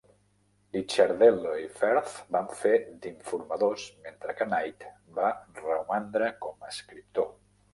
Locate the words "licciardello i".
0.75-1.67